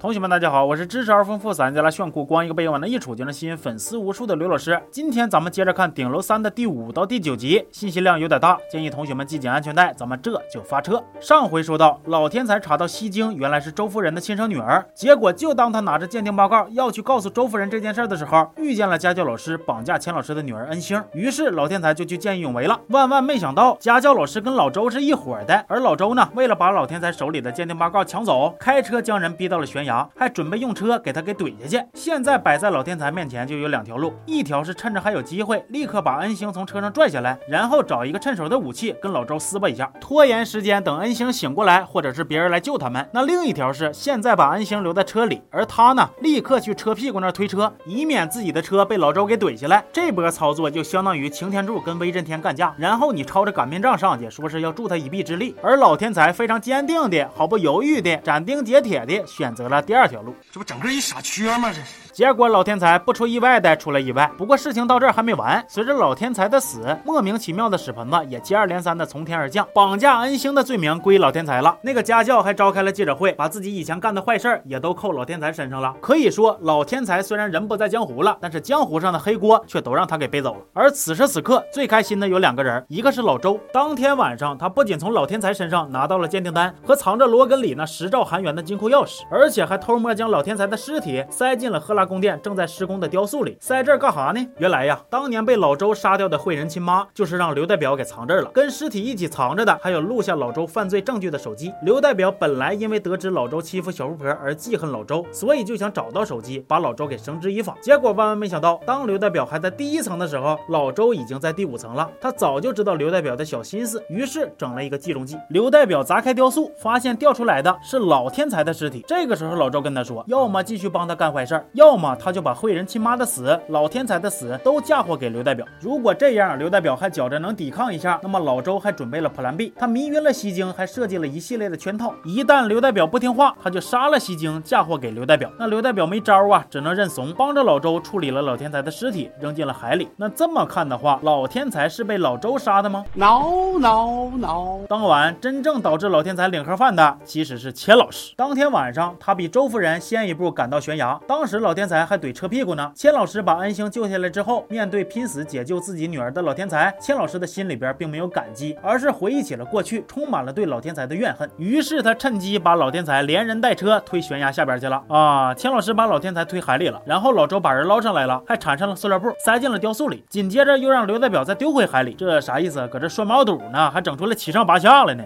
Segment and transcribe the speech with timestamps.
[0.00, 4.80] 同学们，大家好，我是知识而丰富、散家来炫酷、光一个背影往那一杵就能吸引粉丝无数的刘老师。
[4.90, 11.04] 今天咱们接着看《顶楼三》的第五到第九集，信息量有点大，建议同学们系紧安全带，咱们这就发车。
[11.20, 22.80] 上回说到，老天才查到西京原来是周夫人的亲生女儿，结果就当他拿着鉴定报告要去告诉周夫人这件事的时候，遇见了家教老师绑架钱老师的女儿恩星，于是老天才就去见义勇为了。
[22.88, 29.89] 万万没想到，家教老师跟老周是一伙的，而老周呢，为了把老天才手里的鉴定报告抢走，开车将人逼到了悬崖。
[30.16, 31.86] 还准备用车给他给怼下去。
[31.94, 43.06] 现在摆在老天才面前就有两条路，一条是趁着还有机会，立刻把恩星从车上拽下来，然后找一个趁手的武器跟老周撕巴一下，拖延时间，等恩星醒过来，或者是别人来救他们。
[43.12, 49.84] 那另一条是现在把恩星留在车里，而他呢，立刻去车屁股那推车，以免自己的车被老周给怼下来。
[49.92, 55.54] 这波操作就相当于擎天柱跟威震天干架，然后你抄着擀面杖上去，说是要助他一臂之力。
[55.62, 59.79] 而老天才非常坚定的、毫不犹豫的、斩钉截铁的选择了。
[59.82, 61.72] 第二条路，这不整个一傻缺吗？
[61.72, 62.09] 这是。
[62.20, 64.30] 结果老天才不出意外的出了意外。
[64.36, 71.78] 不过事情到这儿还没完，随着老天才的死，莫名其妙的屎盆子也接二连三的从天而降，绑架恩星的罪名归老天才了。
[71.80, 75.94] 那个家教还召开了记者会，把自己以前干的坏事儿也都扣老天才身上了。
[75.98, 80.60] 可以说，老天才虽然人不在江湖了，但是江湖上的黑锅却都让他给背走了。
[80.74, 83.58] 而此时此刻最开心的有两个人，一个是老周。
[83.72, 92.09] 当天晚上，他不仅从老天才身上拿到了鉴定单和藏着罗根里那十兆韩元的金库钥匙，而且还偷摸将老天才的尸体塞进了赫拉。
[92.10, 94.44] 宫殿正在施工的雕塑里，塞这儿干哈呢？
[94.58, 98.50] 原来呀，当年被老周杀掉的惠仁亲妈，就是让刘代表给藏这儿了。
[98.50, 101.72] 跟尸体一起藏着的，还有录下老周犯罪证据的手机。
[101.84, 107.76] 刘代表本来因为得知老周欺负小富婆而记恨老周，所以就想找到手机，把老周给绳之以法。
[107.80, 112.10] 结果万万没想到，当刘代表还在第一层的时候，老周已经在第五层了。
[112.20, 115.38] 他早就知道刘代表的小心思，于是整了一个计中计。
[115.50, 119.04] 刘代表砸开雕塑，发现掉出来的是老天才的尸体。
[119.06, 121.89] 这个时候，老周跟他说，要么继续帮他干坏事，要。
[121.90, 125.66] 要么他就把惠仁亲妈的死、老天才的死都嫁祸给刘代表。
[125.80, 129.72] 如果这样，刘代表还觉着能抵抗一下，那么老周还准备了 Plan B。
[129.76, 132.14] 他迷晕了西京，还设计了一系列的圈套。
[132.24, 135.50] 一旦刘代表不听话，他就杀了西京，嫁祸给刘代表。
[135.58, 140.08] 那刘代表没招啊，只能认怂，帮着老周处理了老天才的尸体，扔进了海里。
[140.16, 144.86] 那这么看的话，老天才是被老周杀的吗？No No No！
[144.88, 148.32] 当晚真正导致老天才领盒饭的，其实是钱老师。
[148.36, 151.20] 当天晚上，他比周夫人先一步赶到悬崖。
[151.26, 151.79] 当时老天。
[151.80, 152.92] 天才还怼车屁股呢。
[152.94, 161.48] 千老师把恩星救下来之后，面对拼死解救自己女儿的老天才，千老师的心里边并没有感激，而是回忆起了过去，充满了对老天才的怨恨。
[161.56, 165.02] 于是他趁机把老天才连人带车推悬崖下边去了。
[165.08, 170.22] 啊，千老师把老天才推海里了，然后老周把人捞上来了，还缠上了塑料布，塞进了雕塑里。
[170.28, 172.86] 紧接着又让刘代表再丢回海里，这啥意思？
[172.88, 173.90] 搁这涮毛肚呢？
[173.90, 175.24] 还整出来七上八下了呢？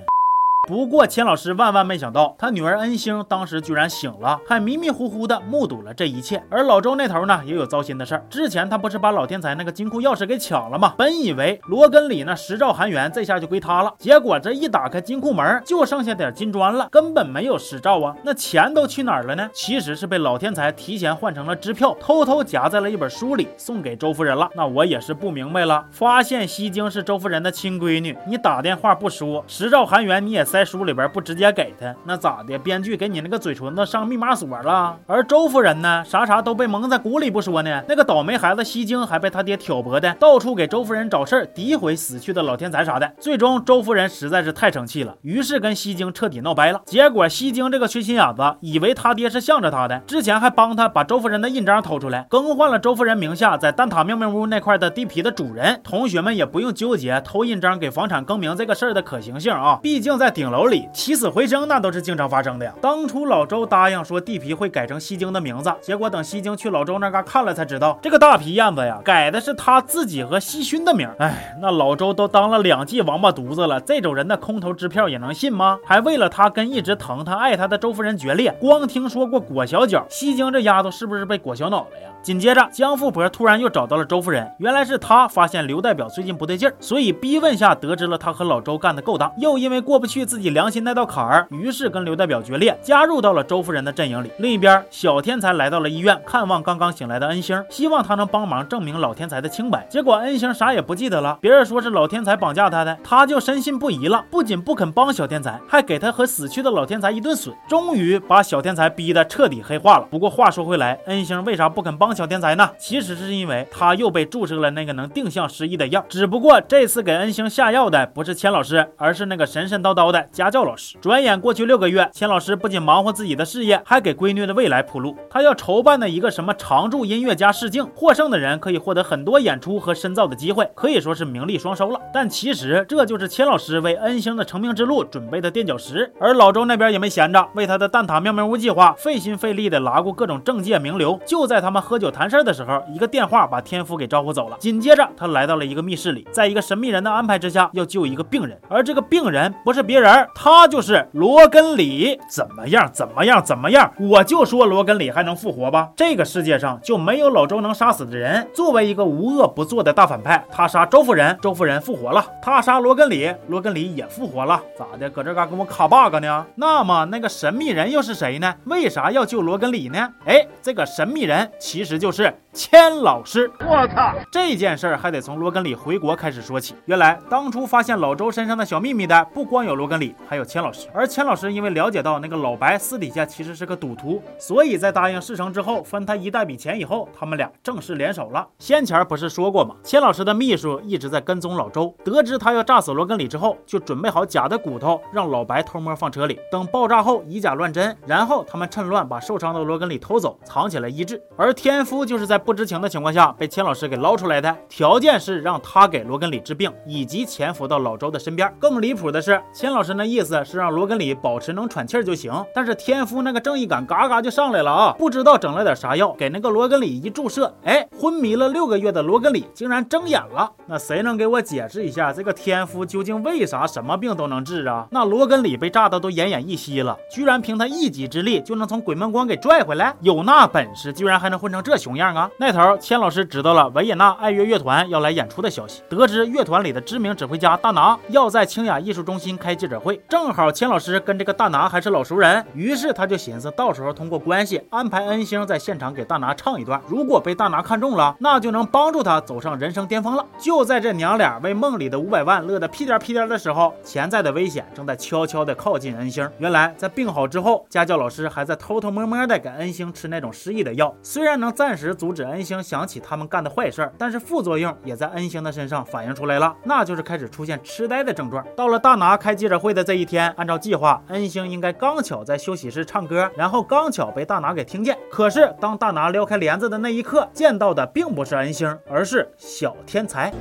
[0.66, 6.42] 不过，钱老师万万没想到，他女儿恩星当时居然醒了，还迷迷糊糊的目睹了这一切。
[6.48, 8.24] 而老周那头呢，也有糟心的事儿。
[8.30, 10.94] 之前他不是把老天才那个金库钥匙给抢了吗？
[10.96, 18.16] 本以为罗根里那十兆韩元这下就归他了，结果这一打开金库门，就剩下点金砖了，根本没有十兆啊！
[18.22, 19.50] 那钱都去哪儿了呢？
[19.52, 24.48] 其实是被老天才提前换成了支票，偷偷夹在了一本书里，送给周夫人了。
[24.54, 30.42] 那我也是不明白了，发现西京是周夫人的亲闺女，你打电话不说十兆韩元，你也。
[30.54, 32.56] 在书里边不直接给他，那咋的？
[32.56, 34.96] 编剧给你那个嘴唇子上密码锁了。
[35.04, 37.82] 而周夫人呢，啥啥都被蒙在鼓里不说呢。
[37.88, 43.12] 那个倒霉孩子西京还被他爹挑拨的，到处给周夫人找事儿，诋毁死去的老天才啥的。
[43.18, 46.80] 最终周夫人实在是太生气了，于是跟西京彻底闹掰了。
[46.86, 55.80] 结果西京这个缺心眼子，以为他爹是向着他的，之前还帮他把周夫人的印章偷出来，更换了周夫人名下在蛋挞妙妙屋那块的地皮的主人。
[55.82, 60.43] 同学们也不用纠结偷印章给房产更名这个事儿的可行性啊，毕竟在顶。
[60.44, 62.74] 顶楼里起死回生，那都是经常发生的呀。
[62.82, 71.08] 当初老周答应说地皮会改成西京的名字，结果等西京去老周那嘎看了，才知道这个大皮燕子呀，改的是他自己和西勋的名。
[71.18, 75.78] 哎，那老周都当了两季王八犊子了，这种人的空头支票也能信吗？
[75.82, 82.10] 还为了他跟一直疼他爱他的周夫人决裂，光听说过裹小脚，西京这丫头是不是被裹小脑了呀？
[82.22, 90.24] 紧接着，江富婆突然又找到了周夫人，原来是她发现刘代表最近不对劲儿，所以逼问下得知了他和老周干的勾当，又因为过不去。
[90.24, 94.32] 自自己良心那道坎儿，于是跟刘代表决裂，加入到了周夫人的阵营里。
[94.38, 99.86] 另一边，小天才来到了医院看望刚刚醒来的恩星，希望他能帮忙证明老天才的清白。
[99.88, 104.24] 结果恩星啥也不记得了，别人说是老天才绑架他的，他就深信不疑了。
[104.28, 110.08] 不仅不肯帮小天才，还给他和死去的老天才一顿损，终于把小天才逼得彻底黑化了。
[110.10, 112.68] 不过话说回来，恩星为啥不肯帮小天才呢？
[112.76, 120.23] 其实是因为他又被注射了那个能定向失忆的药，只不过这次给恩星下药的不是千老师，而是那个神神叨叨的。
[120.32, 120.96] 家教老师。
[121.00, 125.16] 转眼过去六个月，钱老师不仅忙活自己的事业，还给闺女的未来铺路。
[125.30, 132.00] 他要筹办的一个什么常驻音乐家试镜，获胜的人可以获得很多演出和深造的机会，可以说是名利双收了。
[132.12, 136.12] 但其实这就是钱老师为恩星的成名之路准备的垫脚石。
[136.20, 141.18] 而老周那边也没闲着，为他的蛋挞妙妙屋计划费心费力的拉过各种政界名流。
[141.26, 144.56] 就在他们喝酒谈事的时候，一个电话把天夫给招呼走了。
[144.58, 148.58] 紧接着，他来到了一个密室里，在一个神秘人的安排之下，要救一个病人。
[148.68, 152.18] 而这个病人不是别人，他就是罗根里。
[152.28, 152.90] 怎么样？
[152.92, 153.42] 怎么样？
[153.44, 153.92] 怎么样？
[153.98, 155.90] 我就说罗根里还能复活吧？
[155.96, 158.46] 这个世界上就没有老周能杀死的人。
[158.52, 164.60] 作为一个无恶不作的大反派，他杀周夫人，周夫人复活了；他杀罗根里，罗根里也复活了。
[164.78, 165.08] 咋的？
[165.10, 166.44] 搁这嘎跟我卡 bug 呢？
[166.56, 168.54] 那么那个神秘人又是谁呢？
[168.64, 170.10] 为啥要救罗根里呢？
[170.26, 173.50] 哎，这个神秘人其实就是千老师。
[173.60, 174.12] 我操！
[174.30, 176.74] 这件事儿还得从罗根里回国开始说起。
[176.86, 180.88] 原来当初发现老周身上的小秘密的，不光有罗根里，还有钱老师。
[180.92, 188.44] 而钱老师因为了解到那个老白私底下其实是个赌徒，所以在答应事成之后分他一大笔钱以后，他们俩正式联手了。
[188.58, 189.76] 先前不是说过吗？
[189.84, 201.22] 钱老师的秘书一直在跟踪老周，得知他要炸死罗根里之后，就准备好假的骨头，让老白偷摸放车里，等爆炸后以假乱真，然后他们趁乱把受伤的罗根里偷走，藏起来医治。
[201.36, 208.52] 而天夫就是在不知情的情况下被钱老师给捞出来的，条件是让他给罗根里治病，以及潜伏到老周的身边。
[208.58, 214.96] 更离谱的是，钱老是那意思是让罗根里保持能喘气儿就行，但是天夫那个正义感嘎嘎就上来了啊！
[214.98, 220.50] 不知道整了点啥药，给那个罗根里一注射，哎，昏迷了六个月的罗根里竟然睁眼了。
[220.66, 224.86] 那谁能给我解释一下这个天夫究竟为啥什么病都能治啊？
[224.90, 232.30] 那罗根里被炸的都奄奄一息了，居然凭他一己之力就能从鬼门关给拽回来，有那本事居然还能混成这熊样啊！
[232.38, 250.24] 那头千老师知道了维也纳爱乐乐团要来演出的消息，得知乐团里的知名指挥家大拿要在清雅艺术中心开记者会，正好钱老师跟这个大拿还是老熟人，于是他就寻思到时候通过关系安排恩星在现场给大拿唱一段，如果被大拿看中了，那就能帮助他走上人生巅峰了。
[250.38, 256.28] 就在这娘俩为梦里的五百万乐得屁颠屁颠的时候，潜在的危险正在悄悄地靠近恩星。
[256.38, 268.44] 原来在病好之后，家教老师还在偷偷摸摸地给恩星吃那种失忆的药，虽然能暂时阻止恩星想起他们干的坏事，但是副作用也在恩星的身上反映出来了，那就是开始出现痴呆的症状。
[268.56, 274.97] 到了大拿开记者会的这一天，按照计划，恩星应该刚巧在休息室唱歌，然后刚巧被大拿给听见。
[275.11, 280.33] 可是当大拿撩开帘子的那一刻，见到的并不是恩星，而是小天才。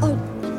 [0.00, 0.16] 어,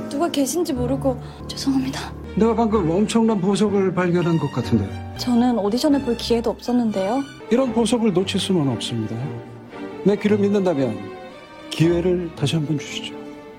[0.10, 1.18] 누가 계신지 모르고
[1.48, 2.00] 죄송합니다.
[2.36, 4.88] 내가 방금 엄청난 보석을 발견한 것 같은데
[5.18, 7.22] 저는 오디션을 볼 기회도 없었는데요.
[7.50, 9.16] 이런 보석을 놓칠 수는 없습니다.
[10.04, 10.96] 내 귀를 믿는다면
[11.70, 13.16] 기회를 다시 한번 주시죠.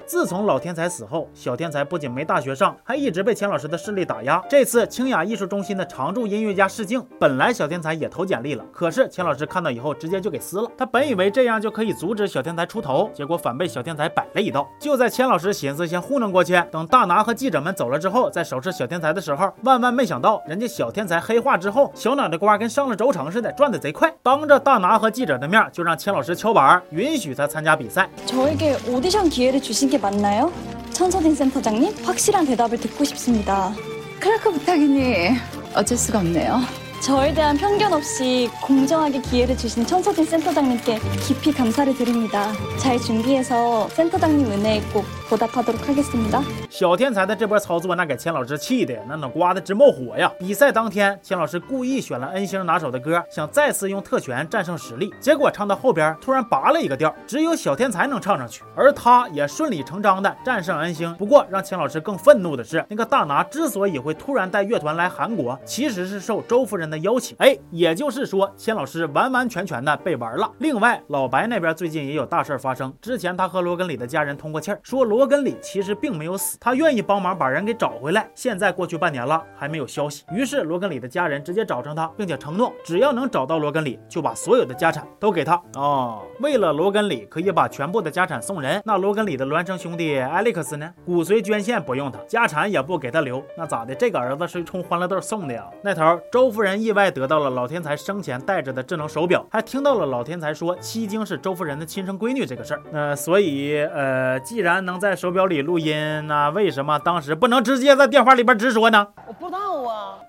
[0.09, 4.43] 自从老天才死后，小天才不仅没大学上，还一直被钱老师的势力打压。
[4.49, 10.71] 这次清雅艺术中心的常驻音乐家试镜，本来小天才也投简历了，可是钱老师看到以后直接就给撕了。
[10.79, 14.67] 他本以为这样就可以阻止小天才出头，结果反被小天才摆了一道。
[14.81, 28.09] 就在钱老师寻思先糊弄过去，等大拿和记者们走了之后再手持小天才的时候，万万没想到，人家小天才黑化之后，小脑袋瓜跟上了轴承似的，转的贼快，当着大拿和记者的面就让钱老师敲板，允许他参加比赛。
[28.25, 30.52] 저에게 오디션 기회를 주신 게 맞나요?
[30.92, 33.74] 천서딘 센터장님, 확실한 대답을 듣고 싶습니다.
[34.20, 35.30] 그렇게 부탁이니
[35.74, 36.60] 어쩔 수가 없네요.
[37.02, 42.52] 저에 대한 편견 없이 공정하게 기회를 주신 천서진 센터장님께 깊이 감사를 드립니다.
[42.80, 46.43] 잘 준비해서 센터장님 은혜에 꼭 보답하도록 하겠습니다.
[46.71, 50.31] 小天才的这波操作，那给钱老师气的那脑瓜子直冒火呀！
[50.39, 55.13] 比赛当天，钱老师故意选了恩星拿手的歌，想再次用特权战胜实力。
[55.21, 61.15] 结果唱到后边，突然拔了一个调，只有小天才能唱上去，而他也顺理成章的战胜恩星。
[61.17, 67.37] 不过让钱老师更愤怒的是，那个大拿之所以会突然带乐团来韩国，其实是受周夫人的邀请。
[67.39, 70.51] 哎，也就是说，钱老师完完全全的被玩了。
[70.59, 78.30] 另外，老白那边最近也有大事发生，之前他和罗根里的家人通过气儿，说罗 罗根里其实并没有死，他愿意帮忙把人给找回来。
[78.36, 80.26] 现在过去半年了，还没有消息。
[80.34, 85.56] 于是罗根里的家人直接找上他，并且承诺，只要能找到罗根里，就把所有的家产都给他。
[85.76, 90.94] 哦，为了罗根里可以把全部的家产送人，那罗根里的孪生兄弟艾利克斯呢？
[91.06, 93.96] 骨髓捐献不用他，家产也不给他留，那咋的？
[93.96, 95.66] 这个儿子是冲欢乐豆送的呀？
[95.82, 102.82] 那头周夫人意外得到了老天才生前戴着的智能手表，还听到了老天才说七晶是周夫人的亲生闺女这个事儿。
[102.92, 109.08] 那所以，呃，既然能在手表里录音，那为什么当时不能直接在电话里边直说呢？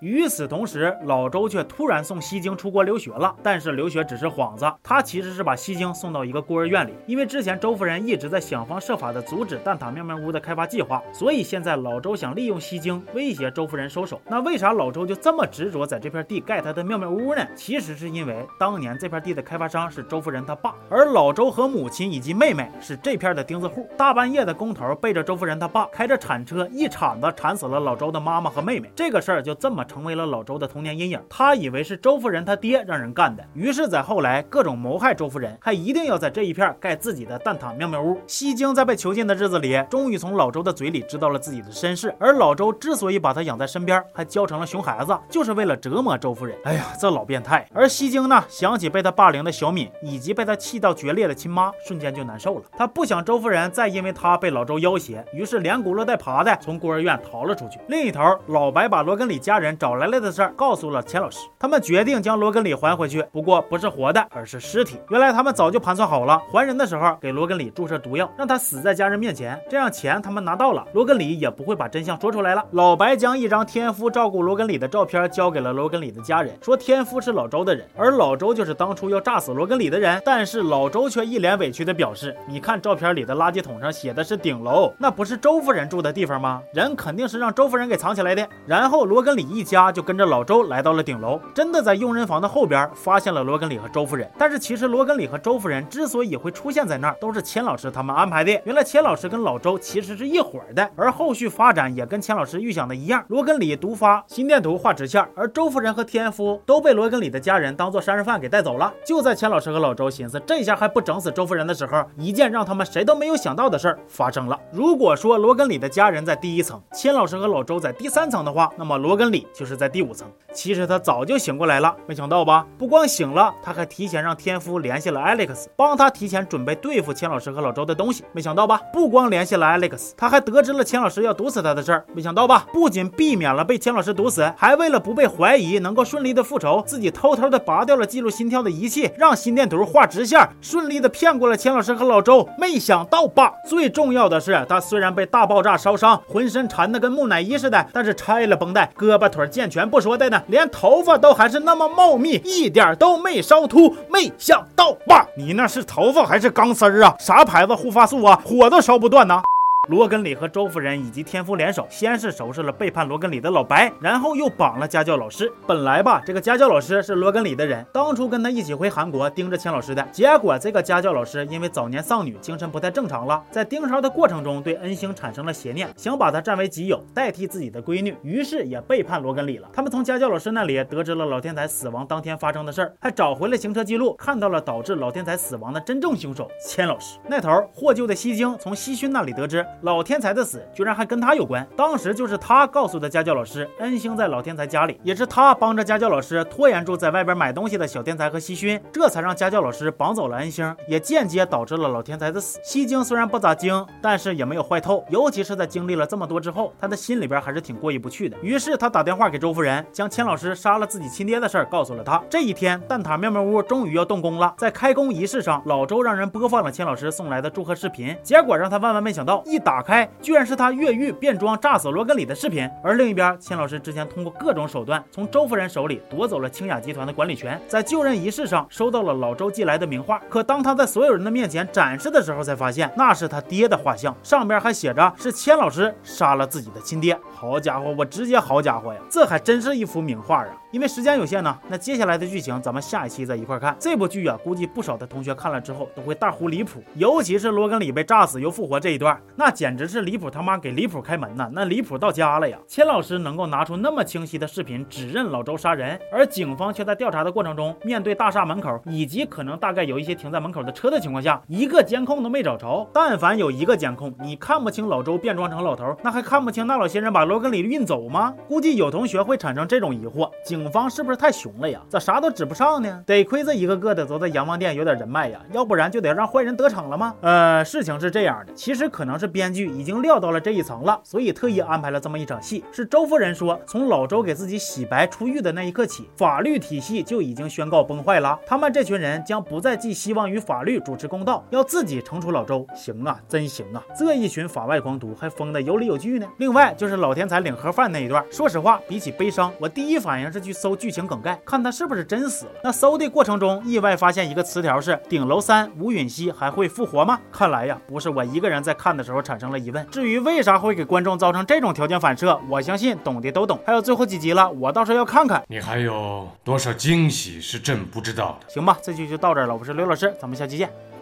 [0.00, 3.34] 与此同时，老周却突然送西京出国留学了。
[3.42, 6.94] 但是留学只是幌子，他其实是把西京送到一个孤儿院里。
[7.06, 14.20] 因为之前周夫人一直在想方设法的阻止蛋挞妙妙屋的开发计划，所以现在老周想利用西京威胁周夫人收手。
[14.26, 17.46] 那为啥老周就这么执着在这片地盖他的妙妙屋呢？
[17.54, 23.88] 其实是因为当年这片地的开发商是周夫人他爸，而老周和母亲以及妹妹是这片的钉子户。
[23.96, 31.20] 大半夜的工头背着周夫人他爸开着铲车一铲子铲死了老周的妈妈和妹妹，这个事儿就这么成为了老周的童年阴影。
[31.28, 38.18] 他以为是周夫人他爹让人干的，于是，在后来各种谋害周夫人，还一定要在这一片盖自己的蛋挞妙妙屋。
[38.26, 42.14] 西京在被囚禁的日子里，终于从老周的嘴里知道了自己的身世。
[42.18, 46.56] 而老周之所以把他养在身边，还教成了熊孩子，就是为了折磨周夫人。
[46.64, 47.68] 哎呀，这老变态！
[47.74, 52.64] 而西京呢，想起被他霸凌的小敏，以及被他气到决裂的亲妈，瞬间就难受了。
[52.76, 57.78] 他不想周夫人再因为他被老周要挟，于是连轱辘带爬的从孤儿院逃了出去。
[57.88, 64.98] 另一头，老白把罗根里家人找来了的事儿告诉了钱老师，他们决定将罗根里还回去，不过不是活的，而是尸体。
[65.10, 72.64] 原来他们早就盘算好了，还人的时候给罗根里注射毒药，让他死在家人面前，这样钱他们拿到了，罗根里也不会把真相说出来了。
[72.72, 80.20] 老白将一张天夫照顾罗根里的照片交给了罗根里的家人，说天夫是老周的人，而老周就是当初要炸死罗根里的人。
[80.24, 86.62] 但是老周却一脸委屈的表示：“你看照片里的垃圾桶上写的是顶楼，那不是周夫人住的地方吗？
[86.72, 94.30] 人肯定是让周夫人给藏起来的。”然后罗罗根里一家就跟着老周来到了顶楼，真的在佣人房的后边发现了罗根里和周夫人。
[94.36, 98.60] 但是其实罗根里和周夫人之所以会出现在那儿，都是钱老师他们安排的。
[98.66, 103.24] 原来钱老师跟老周其实是一伙的，而后续发展也跟钱老师预想的一样。
[103.28, 108.92] 罗根里毒发，心电图画直线，而周夫人和天夫都被罗根里的家人当做杀人犯给带走了。
[109.06, 114.60] 就在钱老师和老周寻思这下还不整死周夫人的时候，一件让他们谁都没有想到的事儿发生了。
[114.70, 120.26] 如果说罗根里的家人在第一层，钱老师和老周在第三层的话，那么罗根里就是在第五层。
[120.54, 122.66] 其实他早就醒过来了，没想到吧？
[122.78, 128.24] 不光醒了，他还提前让天夫联系了 Alex，帮他提前准备对付钱老师和老周的东西。
[128.32, 128.80] 没想到吧？
[128.92, 132.04] 不光联系了 Alex，他还得知了钱老师要毒死他的事儿。
[132.14, 132.66] 没想到吧？
[132.72, 142.48] 不仅避免了被钱老师毒死，还为了不被怀疑，能够顺利的复仇，自己偷偷的拔掉了记录心跳的仪器，让心电图画直线，顺利的骗过了钱老师和老周。
[142.56, 143.52] 没想到吧？
[143.68, 153.94] 最重要的是，他虽然被大爆炸烧伤，浑身缠的跟木乃伊似的，但是拆了绷带，胳膊腿健全不说的呢，连头发都还是那么茂密，一点都没烧秃。
[154.08, 155.26] 没想到吧？
[155.36, 157.14] 你那是头发还是钢丝儿啊？
[157.18, 158.40] 啥牌子护发素啊？
[158.44, 159.42] 火都烧不断呢。
[159.86, 165.52] 罗根里和周夫人以及天夫联手，先是收拾了背叛罗根里的老白，然后又绑了家教老师。
[165.66, 170.02] 本来吧，这个家教老师是罗根里的人，当初跟他一起回韩国盯着钱老师的。
[170.10, 179.68] 结果这个家教老师因为早年丧女，精神不太正常了，在盯梢的过程中对恩星产生了邪念，想把他占为己有，代替自己的闺女，于是也背叛罗根里了。
[179.70, 187.18] 他们从家教老师那里得知了老天才死亡当天发生的事儿，还找回了行车记录，看到了导致老天才死亡的真正凶手钱老师。
[187.28, 189.64] 那头获救的西京从西勋那里得知。
[189.82, 202.58] 老天才的死居然还跟他有关，当时就是他告诉的家教老师，恩星在老天才家里，也是他帮着家教老师拖延住在外边买东西的小天才和西勋，这才让家教老师绑走了恩星，也间接导致了老天才的死。
[202.64, 208.36] 西京虽然不咋精，但是也没有坏透，尤其是在经历了这么多之后，他的心里边还是挺过意不去的。
[208.42, 212.22] 于是他打电话给周夫人，将千老师杀了自己亲爹的事儿告诉了他。
[212.30, 220.08] 这一天，蛋挞妙妙屋终于要动工了，在开工仪式上，老周让人播放了千老师送来的祝贺视频，结果让他万万没想到，一打开。
[220.20, 237.18] 居然是他越狱变装炸死罗根里的视频，而另一边，钱老师之前通过各种手段从周夫人手里夺走了清雅集团的管理权，在就任仪式上收到了老周寄来的名画，可当他在所有人的面前展示的时候，才发现那是他爹的画像，上边还写着是钱老师杀了自己的亲爹。
[237.32, 240.48] 好家伙，我直接好家伙呀，这还真是一幅名画啊！
[240.70, 243.76] 因为时间有限呢，那接下来的剧情咱们下一期再一块看。
[243.78, 251.48] 这部剧啊，估计不少的同学看了之后都会大呼离谱，尤其是罗根里被炸死又复活这一段，那简直是离谱他妈给离谱开门呐！
[251.52, 252.58] 那离谱到家了呀！
[252.66, 262.86] 钱老师能够拿出那么清晰的视频指认老周杀人，而警方却在调查的过程中，面对大厦门口以及可能大概有一些停在门口的车的情况下，一个监控都没找着。
[262.92, 268.34] 但凡有一个监控，你看不清老周变装成老头，那还看不清那老些人把罗根里运走吗？
[268.48, 271.80] 估计有同学会产生这种疑惑：警方是不是太熊了呀？
[271.88, 273.02] 咋啥都指不上呢？
[273.06, 277.14] 得亏这一个个的都在洋王店有点人脉呀，要不然就得让坏人得逞了吗？
[277.20, 279.43] 呃，事情是这样的，其实可能是编。
[279.44, 282.64] 编剧已经料到了这一层了，所以特意安排了这么一场戏。
[282.72, 288.40] 是周夫人说，从老周给自己洗白出狱的那一刻起，法律体系就已经宣告崩坏了。
[288.46, 292.66] 他们这群人将不再寄希望于法律主持公道，要自己惩处老周。
[292.74, 293.84] 行啊，真行啊！
[293.98, 296.26] 这一群法外狂徒还疯得有理有据呢。
[296.38, 302.52] 另外就是老天才领盒饭那一段，说实话，比起悲伤，我第一反应是去搜剧情梗概，看他是不是真死了。
[302.62, 309.86] 那搜的过程中，意外发现一个词条是“顶楼三吴允熙还会复活吗？”看来呀，不是我一个人在看的时候产生了疑问。
[309.90, 313.58] 至于为啥会给观众造成这种条件反射，我相信懂的都懂。
[313.66, 315.42] 还有最后几集了，我到时候要看看。
[315.48, 318.48] 你还有多少惊喜是朕不知道的？
[318.48, 319.54] 行吧，这期就到这儿了。
[319.54, 320.68] 我是刘老师，咱们下期见。
[320.68, 320.93] 好。